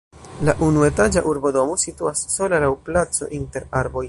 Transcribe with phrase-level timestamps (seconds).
[0.47, 3.99] La unuetaĝa urbodomo situas sola laŭ placo inter arboj.